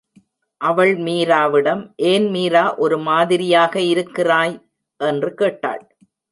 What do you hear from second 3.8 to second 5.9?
இருக்கிறாய்? என்று கேட்டாள்.